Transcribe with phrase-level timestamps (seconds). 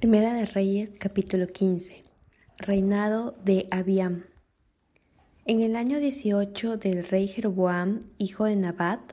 [0.00, 2.02] Primera de Reyes capítulo 15
[2.56, 4.24] Reinado de Abiam
[5.44, 9.12] En el año 18 del rey Jeroboam, hijo de Nabat,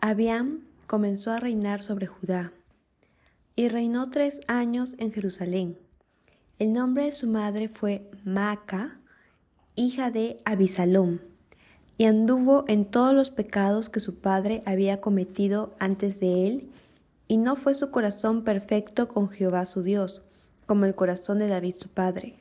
[0.00, 2.52] Abiam comenzó a reinar sobre Judá
[3.54, 5.78] y reinó tres años en Jerusalén.
[6.58, 8.98] El nombre de su madre fue Maaca,
[9.76, 11.20] hija de Abisalom,
[11.96, 16.70] y anduvo en todos los pecados que su padre había cometido antes de él
[17.28, 20.22] y no fue su corazón perfecto con Jehová su Dios,
[20.66, 22.36] como el corazón de David su padre.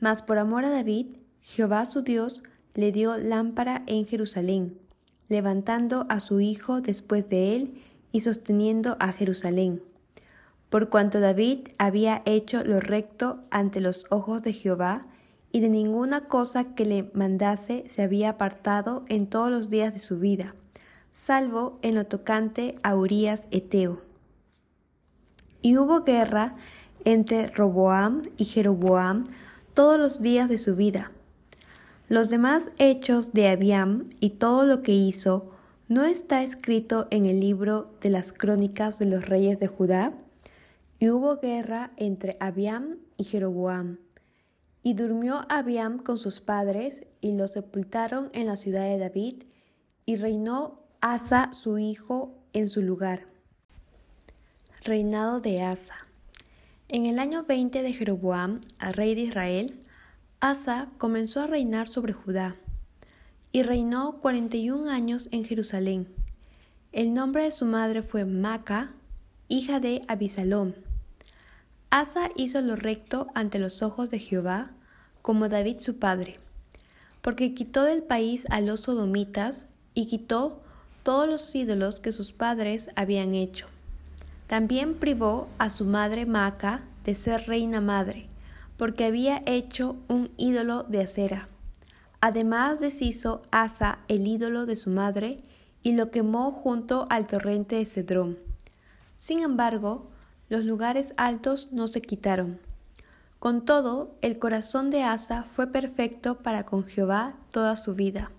[0.00, 2.42] Mas por amor a David, Jehová su Dios
[2.74, 4.78] le dio lámpara en Jerusalén,
[5.28, 9.82] levantando a su hijo después de él y sosteniendo a Jerusalén.
[10.70, 15.06] Por cuanto David había hecho lo recto ante los ojos de Jehová,
[15.50, 19.98] y de ninguna cosa que le mandase se había apartado en todos los días de
[19.98, 20.54] su vida,
[21.12, 24.07] salvo en lo tocante a Urías Eteo.
[25.62, 26.56] Y hubo guerra
[27.04, 29.26] entre Roboam y Jeroboam
[29.74, 31.12] todos los días de su vida.
[32.08, 35.50] Los demás hechos de Abiam y todo lo que hizo
[35.88, 40.12] no está escrito en el libro de las crónicas de los reyes de Judá.
[40.98, 43.98] Y hubo guerra entre Abiam y Jeroboam.
[44.82, 49.44] Y durmió Abiam con sus padres y lo sepultaron en la ciudad de David,
[50.06, 53.26] y reinó Asa su hijo en su lugar.
[54.84, 56.06] Reinado de Asa.
[56.88, 59.80] En el año 20 de Jeroboam, rey de Israel,
[60.38, 62.54] Asa comenzó a reinar sobre Judá
[63.50, 66.06] y reinó 41 años en Jerusalén.
[66.92, 68.92] El nombre de su madre fue Maca,
[69.48, 70.74] hija de Abisalom.
[71.90, 74.70] Asa hizo lo recto ante los ojos de Jehová,
[75.22, 76.36] como David su padre,
[77.20, 80.62] porque quitó del país a los sodomitas y quitó
[81.02, 83.66] todos los ídolos que sus padres habían hecho.
[84.48, 88.28] También privó a su madre Maca de ser reina madre,
[88.76, 91.48] porque había hecho un ídolo de acera.
[92.20, 95.42] Además deshizo Asa el ídolo de su madre
[95.82, 98.38] y lo quemó junto al torrente de Cedrón.
[99.16, 100.08] Sin embargo,
[100.48, 102.58] los lugares altos no se quitaron.
[103.38, 108.30] Con todo, el corazón de Asa fue perfecto para con Jehová toda su vida.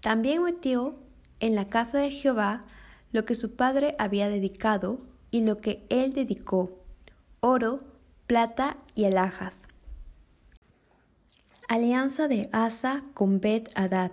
[0.00, 0.94] También metió
[1.40, 2.60] en la casa de Jehová
[3.12, 5.00] lo que su padre había dedicado,
[5.32, 6.78] y lo que él dedicó,
[7.40, 7.80] oro,
[8.28, 9.66] plata y alhajas.
[11.68, 14.12] Alianza de Asa con Bet Hadad.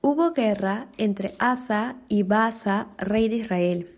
[0.00, 3.94] Hubo guerra entre Asa y Basa, rey de Israel,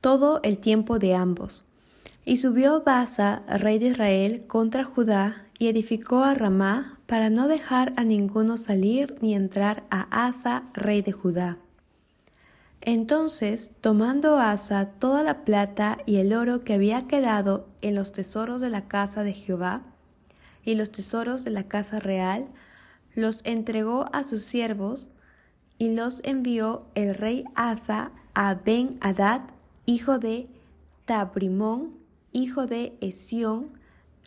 [0.00, 1.64] todo el tiempo de ambos.
[2.24, 7.94] Y subió Basa, rey de Israel, contra Judá y edificó a Ramá para no dejar
[7.96, 11.58] a ninguno salir ni entrar a Asa, rey de Judá.
[12.86, 18.60] Entonces, tomando Asa toda la plata y el oro que había quedado en los tesoros
[18.60, 19.80] de la casa de Jehová
[20.66, 22.46] y los tesoros de la casa real,
[23.14, 25.08] los entregó a sus siervos
[25.78, 29.40] y los envió el rey Asa a Ben Hadad,
[29.86, 30.46] hijo de
[31.06, 31.94] Tabrimón,
[32.32, 33.78] hijo de Esión,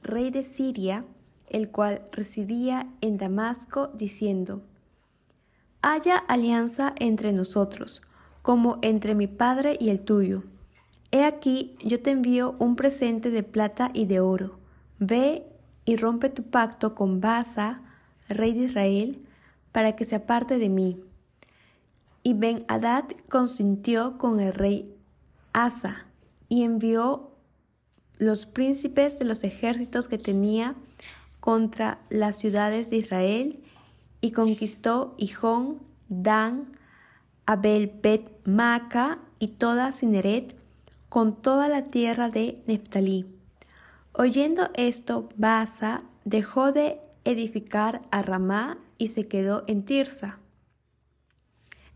[0.02, 1.06] rey de Siria,
[1.48, 4.64] el cual residía en Damasco, diciendo:
[5.84, 8.02] Haya alianza entre nosotros
[8.48, 10.44] como entre mi Padre y el tuyo.
[11.12, 14.58] He aquí, yo te envío un presente de plata y de oro.
[15.00, 15.44] Ve
[15.84, 17.82] y rompe tu pacto con Basa,
[18.30, 19.22] rey de Israel,
[19.74, 20.98] para que se aparte de mí.
[22.24, 24.96] Y Ben Hadad consintió con el rey
[25.52, 26.06] Asa
[26.48, 27.32] y envió
[28.18, 30.74] los príncipes de los ejércitos que tenía
[31.42, 33.62] contra las ciudades de Israel
[34.22, 36.77] y conquistó Hijón, Dan,
[37.48, 40.54] Abel Bet Maca y toda Cineret,
[41.08, 43.26] con toda la tierra de Neftalí.
[44.12, 50.40] Oyendo esto, Basa dejó de edificar a Ramá y se quedó en Tirsa.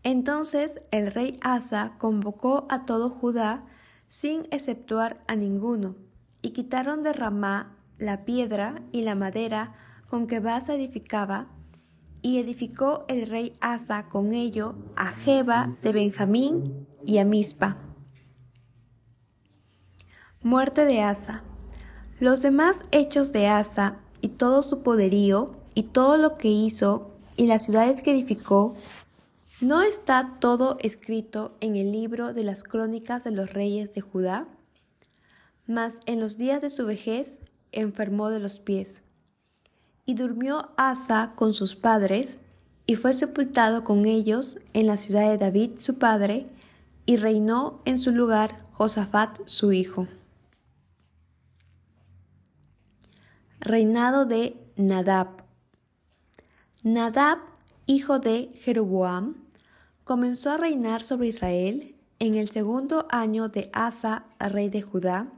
[0.02, 3.66] Entonces el rey Asa convocó a todo Judá
[4.08, 5.96] sin exceptuar a ninguno,
[6.40, 9.74] y quitaron de Ramá la piedra y la madera
[10.08, 11.48] con que Basa edificaba,
[12.22, 17.76] y edificó el rey Asa con ello a Jeba de Benjamín y a Mispa.
[20.40, 21.42] Muerte de Asa.
[22.20, 27.46] Los demás hechos de Asa y todo su poderío y todo lo que hizo y
[27.46, 28.76] las ciudades que edificó,
[29.60, 34.46] ¿no está todo escrito en el libro de las crónicas de los reyes de Judá?
[35.66, 37.40] Mas en los días de su vejez
[37.72, 39.02] enfermó de los pies
[40.04, 42.38] y durmió Asa con sus padres,
[42.86, 46.46] y fue sepultado con ellos en la ciudad de David su padre,
[47.06, 50.08] y reinó en su lugar Josafat su hijo.
[53.60, 55.44] Reinado de Nadab.
[56.82, 57.38] Nadab,
[57.86, 59.36] hijo de Jeroboam,
[60.04, 65.28] comenzó a reinar sobre Israel en el segundo año de Asa, rey de Judá,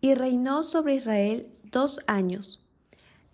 [0.00, 2.67] y reinó sobre Israel dos años,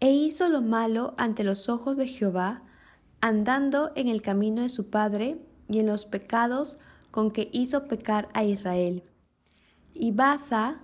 [0.00, 2.62] e hizo lo malo ante los ojos de Jehová,
[3.20, 5.38] andando en el camino de su padre
[5.69, 6.79] y en los pecados
[7.11, 9.05] con que hizo pecar a Israel.
[9.94, 10.81] Y Basa,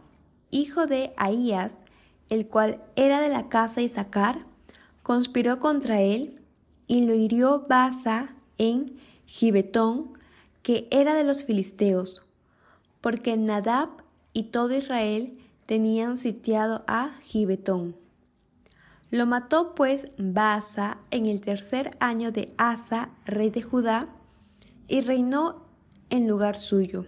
[0.50, 1.82] hijo de Ahías,
[2.28, 4.46] el cual era de la casa de Isaacar,
[5.02, 6.40] conspiró contra él
[6.86, 8.96] y lo hirió Basa en
[9.26, 10.12] Gibetón,
[10.62, 12.22] que era de los filisteos,
[13.00, 13.88] porque Nadab
[14.32, 17.99] y todo Israel tenían sitiado a Gibetón.
[19.10, 24.08] Lo mató pues Basa en el tercer año de Asa, rey de Judá,
[24.86, 25.66] y reinó
[26.10, 27.06] en lugar suyo.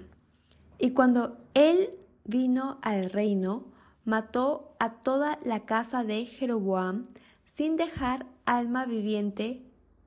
[0.78, 1.90] Y cuando él
[2.24, 3.66] vino al reino,
[4.04, 7.06] mató a toda la casa de Jeroboam,
[7.44, 9.62] sin dejar alma viviente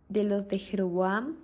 [0.09, 1.35] de los de Jeroboam,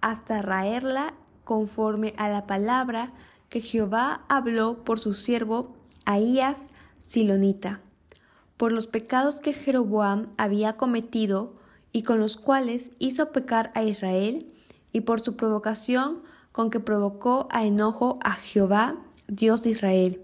[0.00, 1.14] hasta raerla
[1.44, 3.12] conforme a la palabra
[3.48, 5.74] que Jehová habló por su siervo
[6.04, 6.68] Ahías
[6.98, 7.80] Silonita,
[8.56, 11.54] por los pecados que Jeroboam había cometido
[11.92, 14.52] y con los cuales hizo pecar a Israel,
[14.96, 16.22] y por su provocación
[16.52, 18.96] con que provocó a enojo a Jehová,
[19.28, 20.22] Dios de Israel.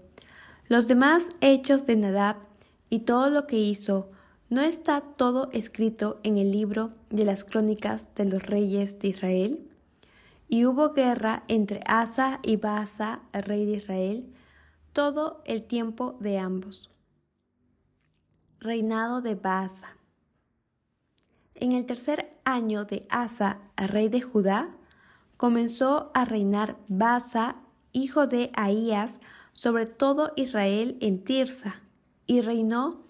[0.67, 2.37] Los demás hechos de Nadab
[2.89, 4.09] y todo lo que hizo,
[4.49, 9.69] ¿no está todo escrito en el libro de las crónicas de los reyes de Israel?
[10.49, 14.25] Y hubo guerra entre Asa y Baasa, rey de Israel,
[14.91, 16.92] todo el tiempo de ambos.
[18.63, 19.97] Reinado de Baasa.
[21.53, 24.69] En el tercer año de Asa, rey de Judá,
[25.35, 27.57] comenzó a reinar Baasa,
[27.91, 29.19] hijo de Ahías,
[29.51, 31.81] sobre todo Israel en Tirsa,
[32.25, 33.01] y reinó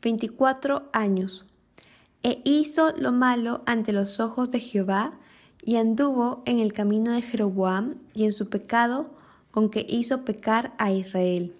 [0.00, 1.44] veinticuatro años.
[2.22, 5.12] E hizo lo malo ante los ojos de Jehová,
[5.62, 9.10] y anduvo en el camino de Jeroboam y en su pecado
[9.50, 11.54] con que hizo pecar a Israel.